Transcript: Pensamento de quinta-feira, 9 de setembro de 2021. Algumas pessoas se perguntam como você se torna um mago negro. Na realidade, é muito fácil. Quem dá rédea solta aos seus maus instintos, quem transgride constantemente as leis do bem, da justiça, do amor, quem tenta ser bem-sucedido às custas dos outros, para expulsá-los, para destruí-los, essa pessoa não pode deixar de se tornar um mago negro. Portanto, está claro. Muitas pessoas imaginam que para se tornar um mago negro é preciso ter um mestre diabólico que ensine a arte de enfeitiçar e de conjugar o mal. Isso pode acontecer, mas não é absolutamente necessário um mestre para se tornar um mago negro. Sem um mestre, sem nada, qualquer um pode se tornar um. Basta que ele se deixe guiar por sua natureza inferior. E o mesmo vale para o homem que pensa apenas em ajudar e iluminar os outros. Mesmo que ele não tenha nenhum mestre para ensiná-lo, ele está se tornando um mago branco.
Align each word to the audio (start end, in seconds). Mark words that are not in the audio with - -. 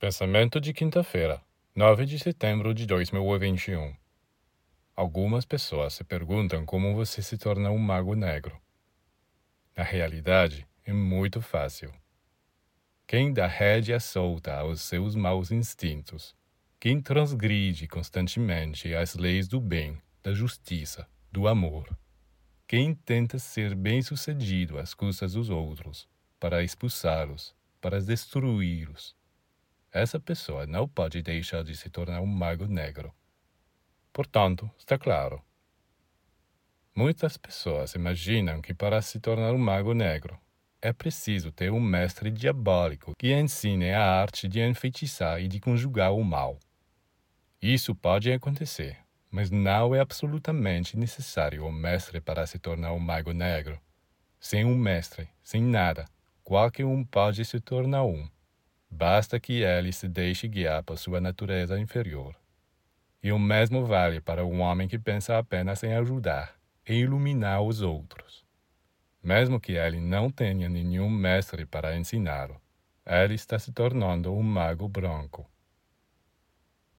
Pensamento 0.00 0.60
de 0.60 0.72
quinta-feira, 0.72 1.42
9 1.74 2.06
de 2.06 2.20
setembro 2.20 2.72
de 2.72 2.86
2021. 2.86 3.96
Algumas 4.94 5.44
pessoas 5.44 5.94
se 5.94 6.04
perguntam 6.04 6.64
como 6.64 6.94
você 6.94 7.20
se 7.20 7.36
torna 7.36 7.72
um 7.72 7.78
mago 7.78 8.14
negro. 8.14 8.56
Na 9.76 9.82
realidade, 9.82 10.64
é 10.84 10.92
muito 10.92 11.42
fácil. 11.42 11.92
Quem 13.08 13.32
dá 13.32 13.48
rédea 13.48 13.98
solta 13.98 14.54
aos 14.54 14.82
seus 14.82 15.16
maus 15.16 15.50
instintos, 15.50 16.32
quem 16.78 17.00
transgride 17.00 17.88
constantemente 17.88 18.94
as 18.94 19.16
leis 19.16 19.48
do 19.48 19.60
bem, 19.60 20.00
da 20.22 20.32
justiça, 20.32 21.08
do 21.32 21.48
amor, 21.48 21.88
quem 22.68 22.94
tenta 22.94 23.36
ser 23.40 23.74
bem-sucedido 23.74 24.78
às 24.78 24.94
custas 24.94 25.32
dos 25.32 25.50
outros, 25.50 26.08
para 26.38 26.62
expulsá-los, 26.62 27.52
para 27.80 28.00
destruí-los, 28.00 29.18
essa 29.92 30.20
pessoa 30.20 30.66
não 30.66 30.86
pode 30.86 31.22
deixar 31.22 31.64
de 31.64 31.74
se 31.76 31.88
tornar 31.88 32.20
um 32.20 32.26
mago 32.26 32.66
negro. 32.66 33.12
Portanto, 34.12 34.70
está 34.78 34.98
claro. 34.98 35.42
Muitas 36.94 37.36
pessoas 37.36 37.94
imaginam 37.94 38.60
que 38.60 38.74
para 38.74 39.00
se 39.00 39.20
tornar 39.20 39.52
um 39.52 39.58
mago 39.58 39.94
negro 39.94 40.38
é 40.80 40.92
preciso 40.92 41.50
ter 41.50 41.72
um 41.72 41.80
mestre 41.80 42.30
diabólico 42.30 43.14
que 43.16 43.32
ensine 43.32 43.90
a 43.90 44.20
arte 44.20 44.46
de 44.46 44.60
enfeitiçar 44.60 45.40
e 45.40 45.48
de 45.48 45.60
conjugar 45.60 46.12
o 46.12 46.22
mal. 46.22 46.58
Isso 47.60 47.94
pode 47.94 48.30
acontecer, 48.32 48.98
mas 49.30 49.50
não 49.50 49.94
é 49.94 50.00
absolutamente 50.00 50.96
necessário 50.96 51.64
um 51.64 51.72
mestre 51.72 52.20
para 52.20 52.46
se 52.46 52.58
tornar 52.58 52.92
um 52.92 53.00
mago 53.00 53.32
negro. 53.32 53.80
Sem 54.38 54.64
um 54.64 54.76
mestre, 54.76 55.28
sem 55.42 55.60
nada, 55.60 56.04
qualquer 56.44 56.84
um 56.84 57.04
pode 57.04 57.44
se 57.44 57.58
tornar 57.58 58.04
um. 58.04 58.28
Basta 58.90 59.38
que 59.38 59.62
ele 59.62 59.92
se 59.92 60.08
deixe 60.08 60.48
guiar 60.48 60.82
por 60.82 60.98
sua 60.98 61.20
natureza 61.20 61.78
inferior. 61.78 62.34
E 63.22 63.32
o 63.32 63.38
mesmo 63.38 63.84
vale 63.84 64.20
para 64.20 64.44
o 64.44 64.58
homem 64.58 64.88
que 64.88 64.98
pensa 64.98 65.38
apenas 65.38 65.82
em 65.82 65.94
ajudar 65.94 66.54
e 66.88 66.94
iluminar 66.94 67.62
os 67.62 67.82
outros. 67.82 68.44
Mesmo 69.22 69.60
que 69.60 69.72
ele 69.72 70.00
não 70.00 70.30
tenha 70.30 70.68
nenhum 70.68 71.10
mestre 71.10 71.66
para 71.66 71.96
ensiná-lo, 71.96 72.60
ele 73.04 73.34
está 73.34 73.58
se 73.58 73.72
tornando 73.72 74.32
um 74.32 74.42
mago 74.42 74.88
branco. 74.88 75.48